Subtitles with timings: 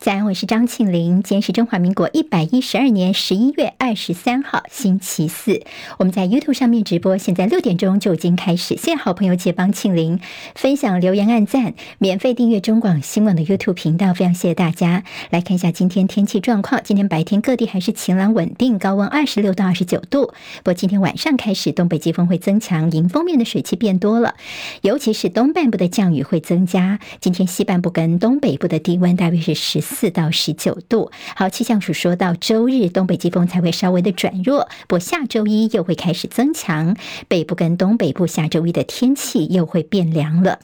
[0.00, 1.22] 在安，我是张庆玲。
[1.22, 5.60] 今天是中华民国一百一十二年十一月二十三号，星期四。
[5.98, 8.78] 我们在 YouTube 上面直播，现在六点钟就已经开始。
[8.78, 10.18] 谢谢好朋友借帮庆玲
[10.54, 15.04] 分享、留言、按赞，免费订阅中广新闻的 YouTube 频道，非常谢谢大家。
[15.28, 20.32] 来看一下今天天气状况，今天白天各地还是晴朗稳定，高温二十六到二十九度。
[20.62, 24.36] 不过今天晚上开始，东北季风会增强，迎风面的水汽变多了，
[24.80, 26.98] 尤其是东半部的降雨会增加。
[27.20, 31.10] 今天西半部跟东北部的低温大约是十四到十九度。
[31.34, 36.96] 好，气象署说到周日东北季风才会稍微的转弱，不过下周一又会开始增强，
[37.28, 40.60] 北部跟东北部下周一的天气又会变凉了。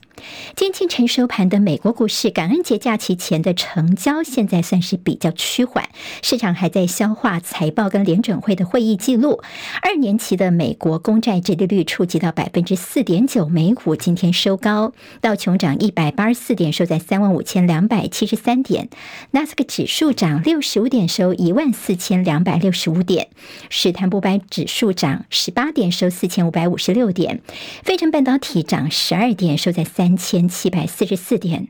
[0.55, 5.89] 今天清晨收盘的美国股市，感恩节假期前的成交现在算是比较趋缓，
[6.23, 9.43] 市场还在消化财报跟联准会的会议记录。
[9.83, 18.89] 二年期的美国公债殖利率触及到百分之四点九，美股今天收高，道琼涨一百八十四点，收在三万五千两百七十三点，
[19.33, 23.29] 纳斯克指数涨六十五点，收一万四千两百六十五点，
[23.69, 27.43] 史坦普百指数涨十八点，收四千五百五十六点，
[27.85, 30.06] 费城半导体涨十二点，收在三。
[30.07, 31.67] 三千七百四十四点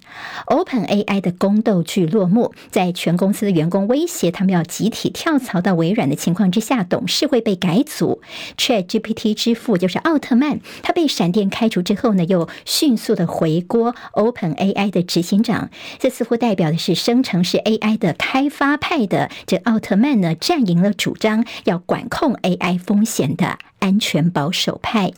[0.49, 8.21] ，OpenAI 的宫斗剧落幕，在全公司的员工威胁他们要集体跳槽到微软的情况之下，董事会被改组。
[8.59, 15.71] ChatGPT 之父就是奥特曼，他被闪电开除之后呢，又迅速的回锅 OpenAI 的执行长。
[15.99, 25.15] 这似乎代表的是生成式 AI 的开发派的这奥特曼呢，占赢了主张要管控 AI 风险的安全保守派。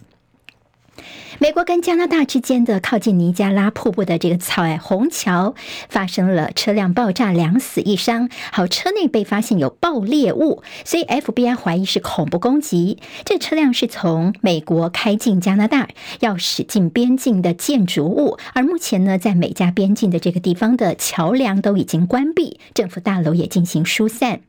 [1.38, 5.54] 美国跟加拿大之间的靠近尼加拉瀑布的这个彩虹桥
[5.88, 8.28] 发生了车辆爆炸，两死一伤。
[8.50, 12.98] 好，车内被发现有爆裂物，所以 FBI 怀疑是恐怖攻击。
[13.24, 15.88] 这车辆是从美国开进加拿大，
[16.20, 18.36] 要驶进边境的建筑物。
[18.54, 24.40] 而目前呢，在美加边境的这个地方的桥梁都已经关闭，政府大楼也进行疏散。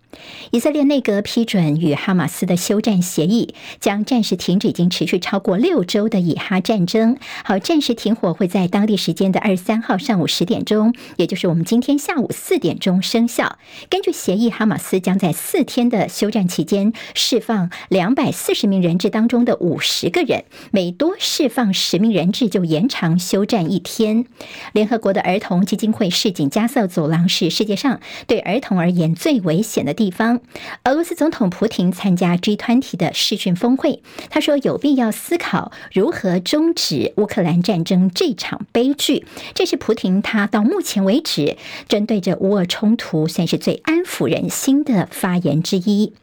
[0.52, 7.18] 以色列内阁批准与哈马斯的休战协议，将暂时停止已经持续超过六周的以哈战争。
[7.44, 13.58] 好，暂时停火会在当地时间的二十三号上午十点钟，也就是我们今天下午四点钟生效。
[13.90, 24.26] 根据协议，哈马斯将在四天的休战期间释放两百四十名人质当中的五十个人，每多释放十名人质就延长休战一天。
[24.74, 30.40] 联合国的儿童基金会市井，加色走廊是世界上对儿童而言最危险的地方，
[30.86, 39.26] 俄罗斯总统普廷参加 G 团体的视讯峰会，他说有必要思考如何终止乌克兰战争这场悲剧。
[39.54, 41.58] 这是普廷他到目前为止
[41.90, 46.14] 针对着乌俄冲突算是最安抚人心的发言之一。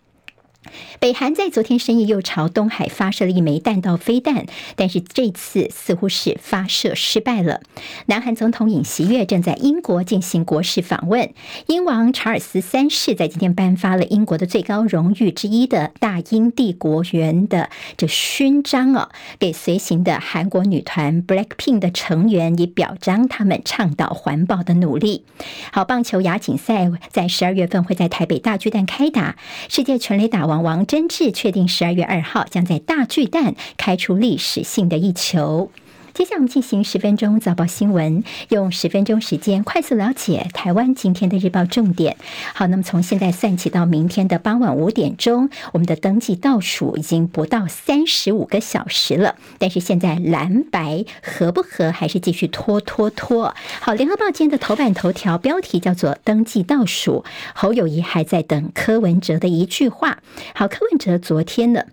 [0.99, 7.61] 北韩在昨天深夜又朝东海发射了一枚弹道飞弹，但是这次似乎是发射失败了。
[8.07, 11.31] 南韩总统尹锡悦正在英国进行国事访问，
[11.67, 25.25] 英王查尔斯三世在今天颁发了英国的最高荣誉之一的大英帝国元的这勋章哦，给随行的韩国女团 BLACKPINK 的成员，以表彰他们倡导环保的努力。
[25.71, 29.37] 好，棒球亚锦赛在十二月份会在台北大巨蛋开打，
[29.69, 30.56] 世界全垒打王。
[30.63, 35.71] 王贞治确定十二月二号将在大巨蛋开出历史性的一球。
[36.17, 42.17] 接下来我们进行十分钟早报新闻，用十分钟时间快速了解台湾今天的日报重点。
[42.55, 49.35] 好，那么从现在算起到明天的傍晚五点钟，我们的登记倒数已经不到三十五个小时了。
[49.59, 53.55] 但是现在蓝白合不合，还是继续拖拖拖。
[53.83, 60.21] 好，联合报今天的头版头条标题叫做“登记倒数”，侯友谊还在等柯文哲的一句话。
[60.55, 61.85] 好，柯文哲昨天呢，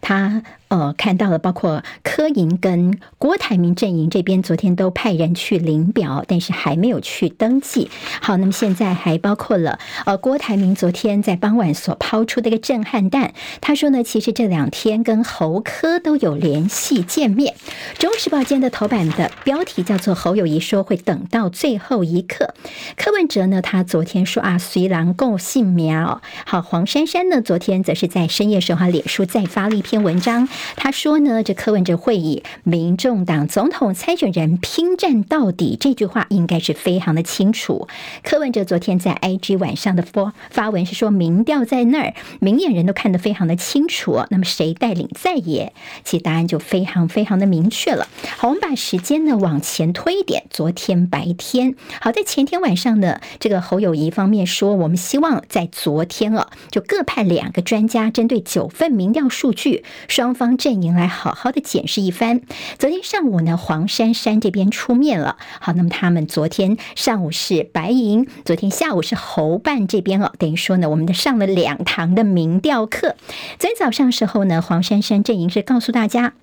[0.00, 0.44] 他。
[0.70, 7.90] 呃，看到了，包括柯营跟郭台铭阵营这边，昨天都派人去领表，但是还没有去登记。
[8.22, 17.56] 好，那么现在还包括了，呃，郭台铭昨天在傍晚所抛出的一个震撼弹，他说呢，其实这两天跟侯科都有联系见面。
[17.98, 22.54] 中时报今天的头版的标题叫做侯友谊说会等到最后一刻，
[22.96, 26.22] 柯文哲呢，他昨天说啊，随郎够性苗。
[26.46, 30.48] 好，黄珊珊呢，昨天则是在深夜时候，他脸书再发了一篇文章。
[30.76, 37.88] 他说呢，这柯文哲会议民众党总统参选人拼战到底这句话应该是非常的清楚。
[38.22, 44.24] 柯文哲昨天在 IG 晚上的发发文是说，民调在那儿，明眼人都看得非常的清楚。
[44.30, 45.72] 那么谁带领在野？
[46.04, 48.06] 其实答案就非常非常的明确了。
[48.36, 50.44] 好，我们把时间呢往前推一点。
[50.50, 60.49] 昨天白天，好，在前天晚上呢，这个侯友谊方面说，我们希望在昨天啊，就各派两个专家针对九份民调数据，双方。
[60.56, 62.40] 阵营来好好的检视一番。
[62.78, 65.36] 昨天上午呢，黄珊珊这边出面了。
[65.60, 73.16] 好，那么他们昨天上午是白银，昨天下午是侯办这边哦，等于说呢，我们的上了两堂的民调课。
[73.58, 76.34] 昨天早上时候呢，黄珊珊阵营是告诉大家。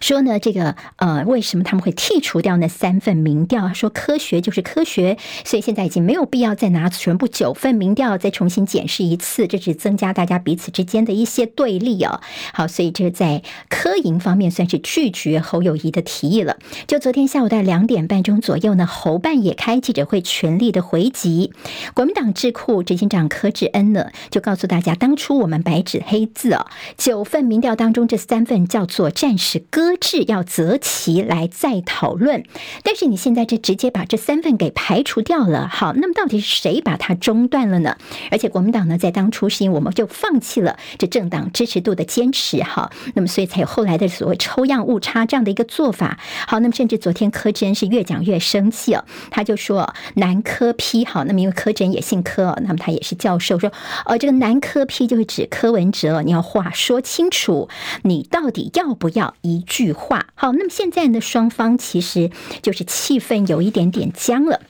[0.00, 3.72] 说呢，这个呃，为什么他们会剔除掉那三份民调？
[3.74, 12.20] 说科学就是科学，所以现在已经没有必要再拿全部九份民调再重新检视一次，这只增加大家彼此之间的一些对立哦。
[12.52, 16.56] 好，所以这在科营方面算是拒绝侯友谊的提议了。
[16.86, 21.52] 就昨天下午在两点半钟左右呢，侯办也开记者会，全力的回击。
[21.94, 26.66] 国民党智库执行长柯志恩呢，就告诉大家，当初我们白纸黑字哦，
[26.96, 29.98] 九份民调当中这三份叫做暂时搁。
[30.00, 32.44] 置要择期来再讨论，
[32.84, 35.68] 但是你现在就直接把这三份给排除掉了。
[35.68, 37.96] 好，那么到底是谁把它中断了呢？
[38.30, 46.18] 而且国民党呢，在当初是因为我们就放弃了这政党支持度的坚持，哈，那么所以才有后来的所谓抽样误差这样的一个做法。
[46.46, 53.70] 好，那么甚至昨天柯志恩是越讲越生气哦，他就说南柯批好，那么因为柯志恩也姓柯，那么他也是教授，说
[54.06, 57.68] 呃这个南柯批就是指柯文哲，你要话说清楚，
[58.02, 59.92] 你到底要不要一句。
[59.92, 62.30] 话好，那么现在呢，双方其实
[62.62, 64.60] 就是气氛有一点点僵了。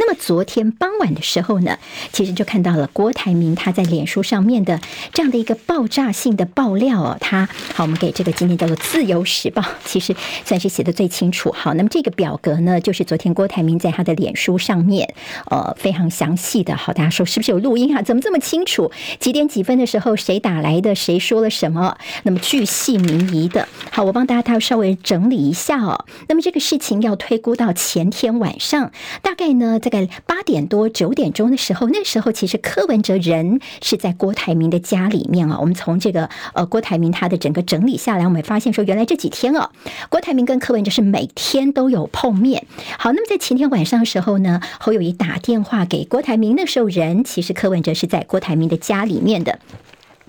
[0.00, 1.76] 那么昨天傍晚的时候呢，
[2.12, 4.80] 其实就看到了郭台铭他在脸书上面的
[5.12, 7.16] 这样的一个爆炸性的爆料哦。
[7.20, 10.14] 他好，我们给这个今天叫做《自由时报》， 其实
[10.44, 11.50] 算是写的最清楚。
[11.50, 15.12] 好，那么这个表格呢，就是昨天郭台铭在他的脸书上面，
[15.46, 16.76] 呃，非常详细的。
[16.76, 18.00] 好，大家说是不是有录音啊？
[18.00, 18.92] 怎么这么清楚？
[19.18, 20.94] 几点几分的时候谁打来的？
[20.94, 21.98] 谁说了什么？
[22.22, 23.66] 那么巨细靡遗的。
[23.90, 26.04] 好，我帮大家他稍微整理一下哦。
[26.28, 28.92] 那么这个事情要推估到前天晚上，
[29.22, 29.80] 大概呢。
[29.88, 35.58] 大概八点多九点钟的时候，那时候其实柯文哲人是在郭台铭的家里面啊。
[35.60, 39.70] 我们从这个呃郭台铭他的整个整理下来，我们发现说，原来这几天哦，
[40.08, 42.66] 郭台铭跟柯文哲是每天都有碰面。
[42.98, 49.58] 好，那么在前天晚上的时候呢，侯友谊打电话给郭台铭，那时候人其实柯文哲是在郭台铭的家里面的。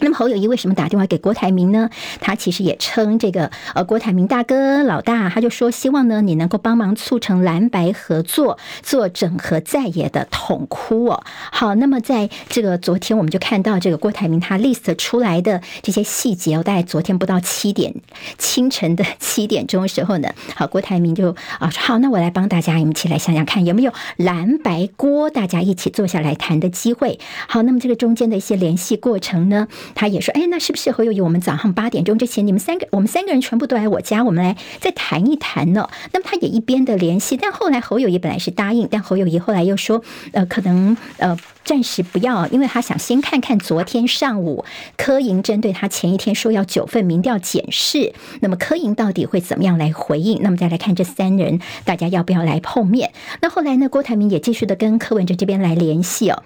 [0.02, 1.90] 那么侯友谊为什么打电话给郭台铭呢？
[2.20, 11.24] 他其实也称这个呃郭台铭大哥老大，他就说希望呢你能够帮忙促成蓝白合作，做整合在野的统哭哦。
[11.52, 17.94] 好，那么在这个昨天我们就看到这个郭台铭他 list 出来的这些细节哦，大概昨天不到七点
[18.38, 27.20] 清晨的 七点钟的时候呢，好，郭台铭就啊说好，那我来帮大家一起来想想看有没有蓝白郭大家一起坐下来谈的机会。
[27.48, 29.68] 好，那么这个中间的一些联系过程呢？
[29.96, 31.22] 他也说：“哎，那是不是侯友宜？
[31.22, 40.04] 我们早上八点钟之前，你们三个，我们三个人全部都来我家，我们来再谈一谈呢？”那么他也一边的联系，但后来侯友宜本来是答应，但侯友宜后来又说
[40.34, 44.66] ：“呃，可能呃暂时不要，因为他想先看看昨天上午
[44.98, 50.40] 柯莹针对他前一天说要九份民调检视，那么柯莹到底会怎么样来回应？
[50.42, 53.12] 那么再来看这三人，大家要不要来碰面？
[53.42, 53.90] 那后来呢？
[53.90, 56.44] 郭台铭也继续的跟柯文哲这边来联系哦。”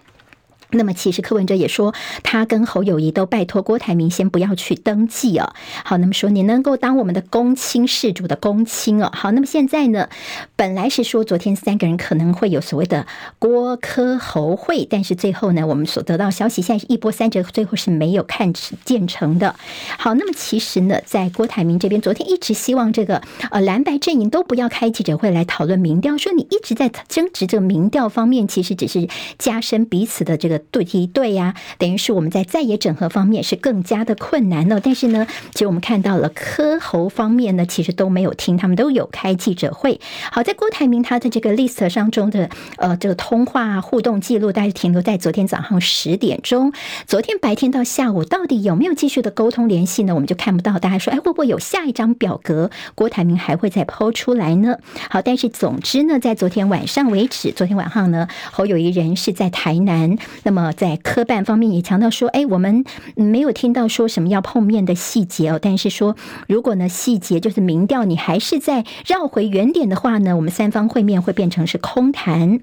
[0.74, 1.94] 那么其实柯文哲也说，
[2.24, 5.54] 他跟侯友谊都拜托郭台铭先不要去登记哦。
[5.86, 9.10] 好，那么说你能够当我们的公卿事主的公卿哦。
[9.14, 10.10] 好，那么现在呢，
[10.56, 13.06] 本来是说昨天三个人可能会有所谓的
[13.40, 18.52] 郭柯侯会，但是最后呢，我们所得到消息，现在是一波三折，最后是没有看
[18.84, 19.56] 建成的。
[19.98, 23.22] 好，那么其实呢，在郭台铭这边，昨天一直希望这个
[23.52, 30.63] 呃蓝白阵营都不要开记者会来讨论民调，说你一直在争执这个民调方面，其实只是加深彼此的这个。
[30.72, 34.80] 对一对呀，等于是我们在在野整合方面是更加的困难了。
[34.80, 40.00] 但是呢，其实我们看到了柯侯方面呢，其实都没有听，他们都有开记者会。
[40.32, 46.72] 好，在郭台铭他的这个 list 上中的呃这个通话互动记录，大概停留在昨天早上十点钟。
[47.06, 50.16] 昨天白天到下午，到底有没有继续的沟通联系呢？
[50.16, 50.80] 我们就看不到。
[50.80, 52.72] 大家说，哎，会不会有下一张表格？
[52.96, 54.78] 郭台铭还会再抛出来呢？
[55.10, 60.53] 好，但是总之呢，在昨天晚上为止，昨天晚上呢，侯友谊人是在台南，那。
[60.54, 65.58] 那么在科办方面也强调说，哎，我们没有听到说什么要碰面的细节哦。
[65.60, 66.16] 但是说，
[66.48, 72.60] 如果呢细节就是民调，你还是在绕回原点的话呢，我们三方会面会变成是空谈。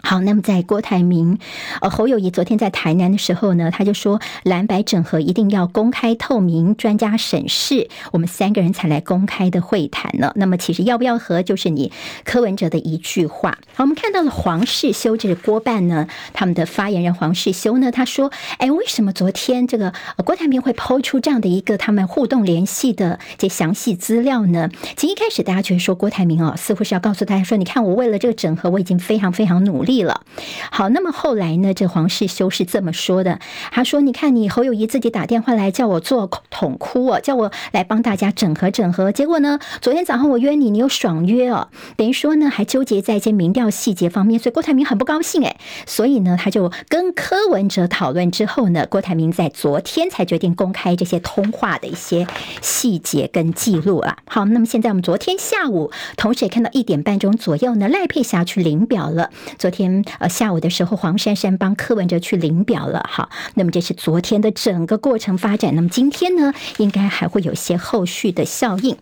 [0.00, 1.38] 好，那么在郭台铭，
[1.80, 10.32] 呃，侯友谊昨天在台南的时候呢，他就说蓝白整合一定要公开透明，专家审视，我们三个人才来公开的会谈呢。
[10.36, 11.92] 那么其实要不要合，就是你
[12.24, 13.58] 柯文哲的一句话。
[13.74, 19.92] 好，我们看到了黄世修，这是郭办呢，他们的发言人黄世修呢，他说，哎，为什么昨天这个
[20.24, 24.70] 郭台铭会抛出这样的一个他们互动联系的这详细资料呢？
[24.96, 29.97] 其实一开始大家觉得说郭台铭哦，似乎是要告诉大家说，你看我为了这个整合，我已经非常非常努力。
[30.02, 30.22] 了。
[30.70, 33.38] 好，那么后来呢，这黄世修是这么说的，
[33.70, 39.12] 他说：“你看，你侯友谊自己打电话来叫我做统哭哦，叫我来帮大家整合整合。
[39.12, 52.26] 结果呢，昨天早上我约你，你又爽约哦，等于说呢，还纠结在一些民调细节方面，所以郭台铭很不高兴诶，所以呢，他就跟柯文哲讨论之后呢，郭台铭在昨天才决定公开这些通话的一些
[52.60, 54.18] 细节跟记录啊。
[54.26, 59.30] 好，那么现在我们昨天下午，同时也看到一点半钟左右呢，赖佩霞去领表了。
[59.58, 63.08] 昨天天呃下午的时候，黄珊珊帮柯文哲去领表了。
[63.08, 65.76] 哈，那么这是昨天的整个过程发展。
[65.76, 68.96] 那么今天呢，应该还会有些后续的效应。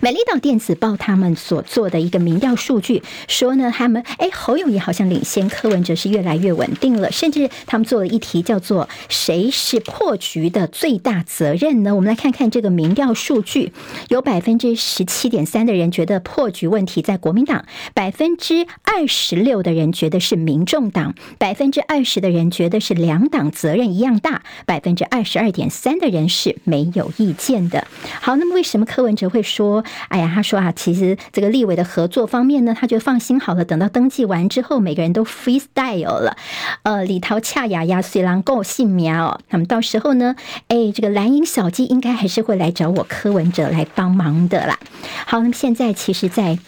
[0.00, 13.72] 美丽岛电子报他们所做的一个民调数据说呢，他们哎侯友宜好像领先柯文哲是越来越稳定了，甚至他们做了一题叫做“谁是破局的最大责任呢？”我们来看看这个民调数据，
[14.08, 27.86] 有百分之十七点三的人觉得破局问题在国民党，百分之二十六的人觉得是民众党，百分之二十的人觉得是两党责任一样大，百分之二十二点三的人是没有意见的。
[28.20, 29.69] 好，那么为什么柯文哲会说？
[29.70, 36.36] 说，哎呀，他说啊，其实这个立委的合作方面呢，他就放心好了，等到登记完之后，每个人都 freestyle 了。
[36.82, 40.34] 呃，李桃恰雅雅虽然够姓苗，那么到时候呢，
[40.68, 44.78] 哎，这个蓝营小鸡应该还是会来找我柯文哲来帮忙的啦。
[45.26, 46.58] 好，那么现在其实，在。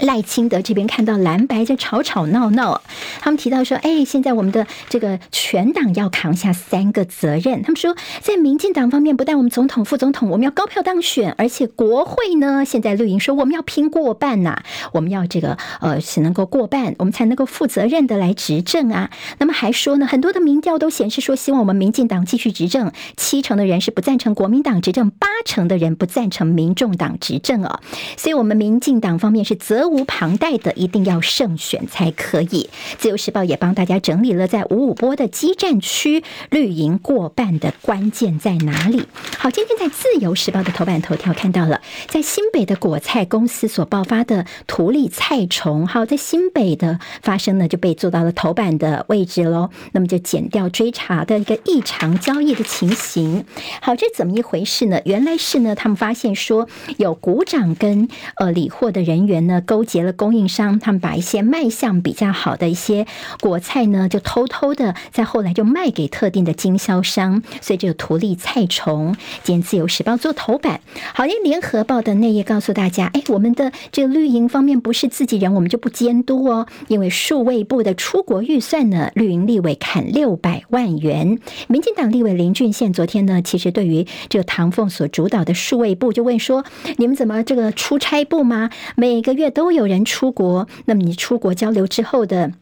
[0.00, 2.82] 赖清德这边看到蓝白在吵吵闹闹，
[3.20, 19.10] 他们提到说：“哎，现在我们的这个全党要扛下三个责任。”他们说，在民进党方面，不但我们总统、副总统我们要高票当选，而且国会呢，现在绿营说我们要拼过半呐、我们要这个呃是能够过半，我们才能够负责任的来执政啊。
[19.38, 27.80] 那么还说呢，很多的民调都显示说，希望我们民进党继续执政，七成的人是不赞成国民党执政，八成的人不赞成民众党执政啊。
[28.16, 29.92] 所以，我们民进党方面是责。
[29.92, 32.70] 无旁贷的，一定要胜选才可以。
[32.96, 39.06] 自由时报也帮大家整理了在五五波的激战区，绿营过半的关键在哪里？
[39.36, 49.68] 好，今天在自由时报的头版头条看到了，在新北的果菜公司所爆发的图利菜虫，好，在新北的发生呢，就被做到了头版的位置喽。
[49.92, 53.44] 那么就检调追查的一个异常交易的情形。
[53.82, 55.02] 好，这怎么一回事呢？
[55.04, 59.62] 原来但是呢，他们发现说有股长跟呃理货的人员呢。
[59.64, 63.06] 勾结了供应商，他们把一些卖相比较好的一些
[63.40, 70.80] 果菜呢，就偷偷的在后来就卖给特定的经销商，所以这个图利菜虫，今天自由时报做头版。
[71.14, 81.38] 好，连联合报的内页告诉大家，哎，我们的这个绿营方面不是自己人，我们就不监督哦，因为数位部的出国预算呢，绿营立委砍六百万元。
[81.68, 86.64] 民进党立委林俊宪昨天呢，其实对于这个唐凤所主主导的数位部，就问说，
[86.96, 88.70] 你们怎么这个出差部吗？
[88.96, 92.54] 每个月都有人出国，那么你出国交流之后的。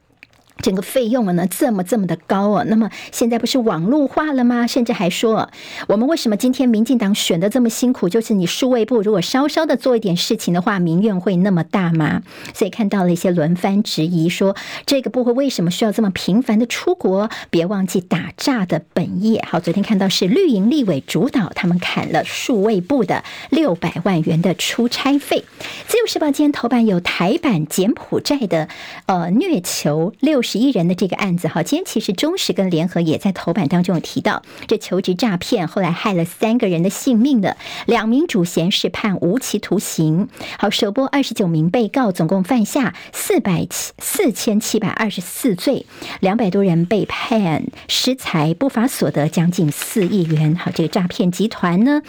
[0.62, 2.64] 整个费用呢，这么这么的高啊！
[2.66, 4.66] 那么现在不是网络化了吗？
[4.66, 5.50] 甚至还说，
[5.88, 8.08] 我们为什么今天民进党选的这么辛苦？
[8.08, 12.22] 就是你数位部如果稍稍的做一点事情的话，民怨会那么大吗？
[12.54, 17.30] 所以看到了一些轮番质疑，说这个部会为什么需要这么频繁的出国？
[17.50, 19.42] 别忘记打诈的本业。
[19.46, 25.44] 好，昨天看到是绿营立委主导，他们砍了数位部的六百万元的出差费。
[25.86, 28.68] 自由时报今天头版有台版柬埔寨的
[29.06, 30.61] 呃虐囚六十。
[30.61, 40.28] 一人的这个案子，哈，今天其实中时跟联合也在头版当中有提到，这求职诈骗后来害了三个人的性命的，两名主嫌是判无期徒刑。
[40.59, 45.87] 好，首播二十九名被告，总共犯下四百七四千七百二十四罪，
[46.21, 50.54] 两百多人被判失财不法所得将近四亿元。
[50.57, 52.02] 好，这个诈骗集团呢，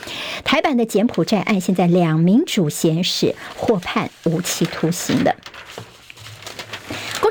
[0.44, 5.38] 台版的柬埔寨案，现在两名主嫌是获判无期徒刑的。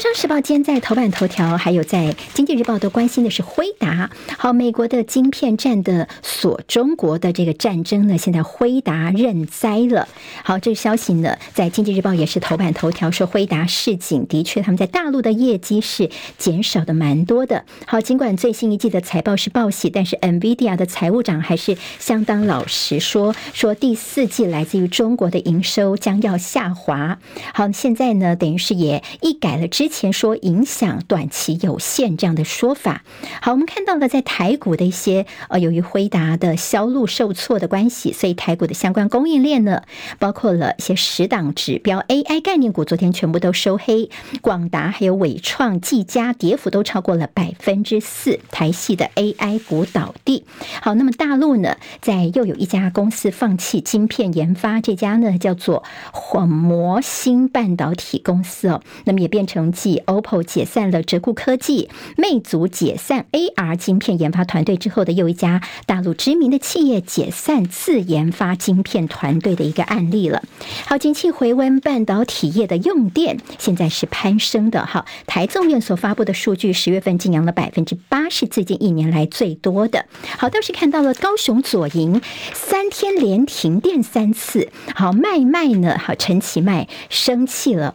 [0.01, 4.09] 工商时报今天在头版头条，还有在经济日报都关心的是辉达。
[4.39, 10.09] 好，美国的晶片战的锁中国的这个战争呢，现在辉达认栽了。
[10.43, 17.67] 好，这个消息呢，在经济日报也是头版头条，说辉达市井，的确他们在大陆的业绩是减少的蛮多的。
[17.87, 27.19] 好，尽管最新一季的财报是报喜，但是 NVIDIA 的财务长还是相当老实说，说第四季来自于中国的营收将要下滑。
[27.53, 29.90] 好，现在呢，等于是也一改了之。
[29.91, 33.05] 前说影响短期有限这样的说法，
[33.43, 39.83] 好，我们看到了在台股的一些呃，由于辉达的销路受挫的关系，所以台股的相关供应链呢，
[40.19, 44.09] 包括了一些十档指标 AI 概念股，昨天全部都收黑，
[44.41, 50.45] 广达还有纬创、技嘉跌幅都超过了百分之四，台系的 AI 股倒地。
[50.81, 59.73] 好，那么大陆呢，在又有一家公司放弃晶片研发，这家呢叫做混魔芯半导体公司哦，那么也变成。
[59.81, 70.43] 技，OPPO 解散了折固科技，魅族解散 AR 晶片研发团队之后的又一家大陆知名的企业解散自研发晶片团队的一个案例了。
[70.87, 74.85] 好，景气回温，半导体业的用电现在是攀升的。
[74.85, 80.05] 哈，台综院所发布的数据，十月份劲扬了百分之八，是最近一年来最多的。
[80.37, 82.21] 好，倒是看到了高雄左营
[82.53, 84.69] 三天连停电三次。
[84.95, 85.97] 好，卖卖呢？
[85.99, 87.95] 好，陈其迈生气了。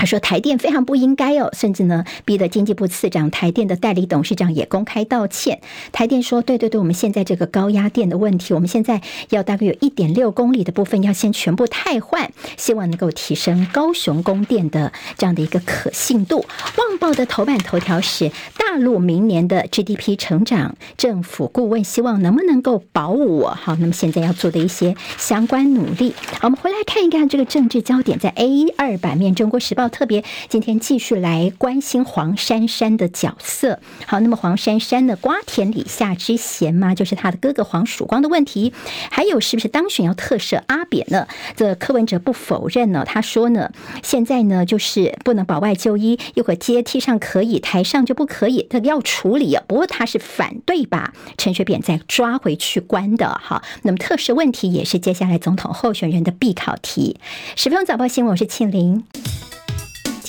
[0.00, 5.60] 他说：“台电非常不应该哦，甚至呢，逼得经济部次长、台电的代理董事长也公开道歉。
[5.92, 16.46] 台电说：‘对对对，我们现在这个高压电的问题，我们现在要大概有一点六公里的部分要先全部汰换，希望能够提升高雄供电的这样的一个可信度。’
[16.78, 23.50] 旺报的头版头条是大陆明年的 GDP 成长，政府顾问希望能不能够保我？
[23.50, 26.14] 好，那么现在要做的一些相关努力。
[26.40, 33.80] 我们回来看一看这个政治焦点，在 A 二版面，《中国时报》。”特别今天继续来关心黄珊珊的角色。
[34.06, 35.16] 好，那么黄珊珊的？
[35.16, 36.94] 瓜田李下之嫌吗？
[36.94, 38.72] 就是他的哥哥黄曙光的问题。
[39.10, 41.26] 还有是不是当选要特赦阿扁呢？
[41.56, 43.04] 这柯文哲不否认呢。
[43.06, 43.70] 他说呢，
[44.02, 49.58] 现在呢就是不能保外就医，一会儿阶梯上可以，台上就不可以，他要处理。
[49.66, 53.38] 不过他是反对把陈水扁再抓回去关的。
[53.42, 57.18] 好，那么特赦问题也是接下来总统候选人的必考题。
[57.56, 59.04] 十分钟早报新闻，我是庆玲。